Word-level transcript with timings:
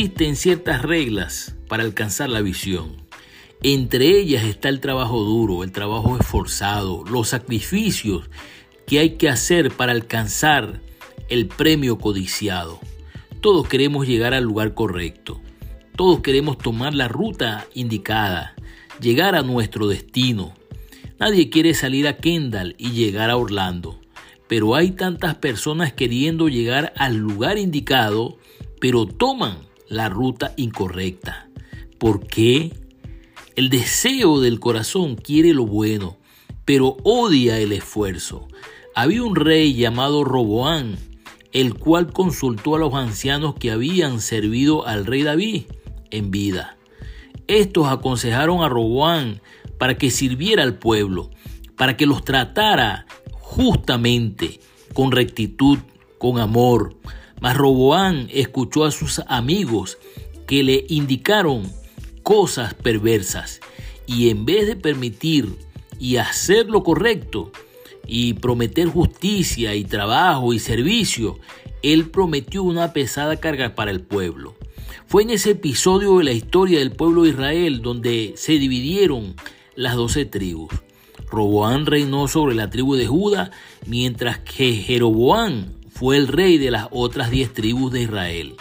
existen 0.00 0.36
ciertas 0.36 0.82
reglas 0.82 1.56
para 1.66 1.82
alcanzar 1.82 2.28
la 2.28 2.40
visión. 2.40 3.02
Entre 3.64 4.06
ellas 4.06 4.44
está 4.44 4.68
el 4.68 4.78
trabajo 4.78 5.24
duro, 5.24 5.64
el 5.64 5.72
trabajo 5.72 6.16
esforzado, 6.16 7.02
los 7.10 7.30
sacrificios 7.30 8.30
que 8.86 9.00
hay 9.00 9.16
que 9.16 9.28
hacer 9.28 9.72
para 9.72 9.90
alcanzar 9.90 10.80
el 11.28 11.48
premio 11.48 11.98
codiciado. 11.98 12.78
Todos 13.40 13.66
queremos 13.66 14.06
llegar 14.06 14.34
al 14.34 14.44
lugar 14.44 14.72
correcto. 14.72 15.40
Todos 15.96 16.20
queremos 16.20 16.58
tomar 16.58 16.94
la 16.94 17.08
ruta 17.08 17.66
indicada, 17.74 18.54
llegar 19.00 19.34
a 19.34 19.42
nuestro 19.42 19.88
destino. 19.88 20.54
Nadie 21.18 21.50
quiere 21.50 21.74
salir 21.74 22.06
a 22.06 22.18
Kendall 22.18 22.76
y 22.78 22.92
llegar 22.92 23.30
a 23.30 23.36
Orlando. 23.36 23.98
Pero 24.46 24.76
hay 24.76 24.92
tantas 24.92 25.34
personas 25.34 25.92
queriendo 25.92 26.48
llegar 26.48 26.92
al 26.96 27.16
lugar 27.16 27.58
indicado, 27.58 28.38
pero 28.78 29.04
toman 29.04 29.66
la 29.88 30.08
ruta 30.08 30.52
incorrecta. 30.56 31.48
¿Por 31.98 32.26
qué? 32.26 32.72
El 33.56 33.70
deseo 33.70 34.40
del 34.40 34.60
corazón 34.60 35.16
quiere 35.16 35.52
lo 35.52 35.66
bueno, 35.66 36.16
pero 36.64 36.96
odia 37.02 37.58
el 37.58 37.72
esfuerzo. 37.72 38.46
Había 38.94 39.22
un 39.22 39.34
rey 39.34 39.74
llamado 39.74 40.24
Roboán, 40.24 40.98
el 41.52 41.74
cual 41.74 42.12
consultó 42.12 42.76
a 42.76 42.78
los 42.78 42.94
ancianos 42.94 43.54
que 43.54 43.70
habían 43.70 44.20
servido 44.20 44.86
al 44.86 45.06
rey 45.06 45.22
David 45.22 45.64
en 46.10 46.30
vida. 46.30 46.76
Estos 47.46 47.88
aconsejaron 47.88 48.62
a 48.62 48.68
Roboán 48.68 49.40
para 49.78 49.96
que 49.96 50.10
sirviera 50.10 50.62
al 50.62 50.78
pueblo, 50.78 51.30
para 51.76 51.96
que 51.96 52.06
los 52.06 52.24
tratara 52.24 53.06
justamente, 53.32 54.60
con 54.92 55.12
rectitud, 55.12 55.78
con 56.18 56.38
amor. 56.38 56.96
Mas 57.40 57.56
Roboán 57.56 58.28
escuchó 58.32 58.84
a 58.84 58.90
sus 58.90 59.20
amigos 59.26 59.98
que 60.46 60.62
le 60.62 60.84
indicaron 60.88 61.70
cosas 62.22 62.74
perversas 62.74 63.60
y 64.06 64.30
en 64.30 64.44
vez 64.44 64.66
de 64.66 64.76
permitir 64.76 65.56
y 65.98 66.16
hacer 66.16 66.66
lo 66.66 66.82
correcto 66.82 67.52
y 68.06 68.34
prometer 68.34 68.88
justicia 68.88 69.74
y 69.74 69.84
trabajo 69.84 70.52
y 70.52 70.58
servicio, 70.58 71.38
él 71.82 72.10
prometió 72.10 72.62
una 72.62 72.92
pesada 72.92 73.36
carga 73.36 73.74
para 73.74 73.90
el 73.90 74.00
pueblo. 74.00 74.56
Fue 75.06 75.22
en 75.22 75.30
ese 75.30 75.50
episodio 75.50 76.18
de 76.18 76.24
la 76.24 76.32
historia 76.32 76.78
del 76.78 76.92
pueblo 76.92 77.22
de 77.22 77.30
Israel 77.30 77.82
donde 77.82 78.34
se 78.36 78.52
dividieron 78.58 79.36
las 79.74 79.94
doce 79.96 80.24
tribus. 80.24 80.72
Roboán 81.30 81.86
reinó 81.86 82.28
sobre 82.28 82.54
la 82.54 82.70
tribu 82.70 82.94
de 82.94 83.06
Judá, 83.06 83.50
mientras 83.86 84.38
que 84.38 84.72
Jeroboán 84.72 85.74
fue 85.98 86.16
el 86.16 86.28
rey 86.28 86.58
de 86.58 86.70
las 86.70 86.86
otras 86.92 87.28
diez 87.28 87.52
tribus 87.52 87.92
de 87.92 88.02
Israel. 88.02 88.54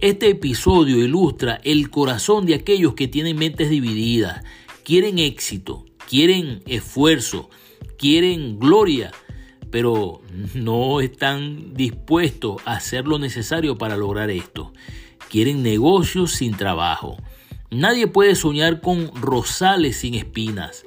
Este 0.00 0.30
episodio 0.30 0.96
ilustra 0.96 1.60
el 1.62 1.90
corazón 1.90 2.44
de 2.44 2.56
aquellos 2.56 2.94
que 2.94 3.06
tienen 3.06 3.38
mentes 3.38 3.70
divididas, 3.70 4.42
quieren 4.82 5.20
éxito, 5.20 5.86
quieren 6.10 6.60
esfuerzo, 6.66 7.50
quieren 7.96 8.58
gloria, 8.58 9.12
pero 9.70 10.22
no 10.54 11.00
están 11.00 11.72
dispuestos 11.72 12.60
a 12.64 12.72
hacer 12.72 13.06
lo 13.06 13.20
necesario 13.20 13.78
para 13.78 13.96
lograr 13.96 14.30
esto. 14.30 14.72
Quieren 15.30 15.62
negocios 15.62 16.32
sin 16.32 16.56
trabajo. 16.56 17.16
Nadie 17.70 18.08
puede 18.08 18.34
soñar 18.34 18.80
con 18.80 19.14
rosales 19.14 19.98
sin 19.98 20.14
espinas. 20.14 20.84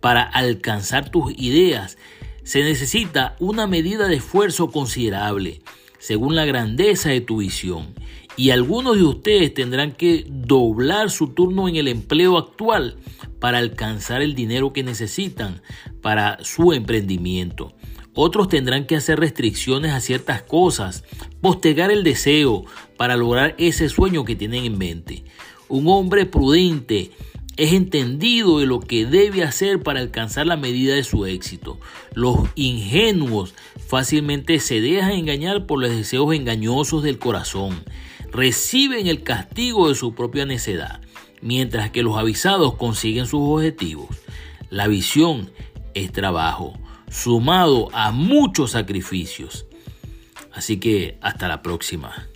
Para 0.00 0.22
alcanzar 0.22 1.10
tus 1.10 1.34
ideas 1.36 1.98
se 2.44 2.62
necesita 2.62 3.34
una 3.40 3.66
medida 3.66 4.06
de 4.06 4.16
esfuerzo 4.16 4.70
considerable, 4.70 5.62
según 5.98 6.36
la 6.36 6.44
grandeza 6.44 7.08
de 7.08 7.20
tu 7.20 7.38
visión. 7.38 7.94
Y 8.36 8.50
algunos 8.50 8.96
de 8.96 9.04
ustedes 9.04 9.54
tendrán 9.54 9.92
que 9.92 10.26
doblar 10.28 11.10
su 11.10 11.28
turno 11.28 11.68
en 11.68 11.76
el 11.76 11.88
empleo 11.88 12.36
actual 12.36 12.96
para 13.40 13.58
alcanzar 13.58 14.22
el 14.22 14.34
dinero 14.34 14.72
que 14.72 14.82
necesitan 14.82 15.62
para 16.00 16.38
su 16.42 16.72
emprendimiento. 16.72 17.74
Otros 18.14 18.48
tendrán 18.48 18.86
que 18.86 18.96
hacer 18.96 19.18
restricciones 19.18 19.92
a 19.92 20.00
ciertas 20.00 20.42
cosas, 20.42 21.04
postergar 21.40 21.90
el 21.90 22.04
deseo 22.04 22.64
para 22.96 23.16
lograr 23.16 23.54
ese 23.58 23.88
sueño 23.88 24.24
que 24.24 24.36
tienen 24.36 24.64
en 24.64 24.78
mente. 24.78 25.24
Un 25.68 25.88
hombre 25.88 26.26
prudente 26.26 27.10
es 27.56 27.72
entendido 27.72 28.58
de 28.58 28.66
lo 28.66 28.80
que 28.80 29.06
debe 29.06 29.44
hacer 29.44 29.82
para 29.82 30.00
alcanzar 30.00 30.46
la 30.46 30.56
medida 30.56 30.94
de 30.94 31.04
su 31.04 31.26
éxito. 31.26 31.78
Los 32.14 32.48
ingenuos 32.56 33.54
fácilmente 33.86 34.58
se 34.58 34.80
dejan 34.80 35.12
engañar 35.12 35.66
por 35.66 35.80
los 35.80 35.90
deseos 35.90 36.34
engañosos 36.34 37.02
del 37.02 37.18
corazón. 37.18 37.84
Reciben 38.32 39.06
el 39.06 39.22
castigo 39.22 39.88
de 39.88 39.94
su 39.94 40.14
propia 40.14 40.46
necedad, 40.46 41.00
mientras 41.40 41.90
que 41.90 42.02
los 42.02 42.18
avisados 42.18 42.74
consiguen 42.74 43.26
sus 43.26 43.40
objetivos. 43.42 44.08
La 44.70 44.88
visión 44.88 45.52
es 45.94 46.10
trabajo, 46.10 46.76
sumado 47.08 47.88
a 47.92 48.10
muchos 48.10 48.72
sacrificios. 48.72 49.66
Así 50.52 50.78
que 50.78 51.18
hasta 51.20 51.46
la 51.46 51.62
próxima. 51.62 52.28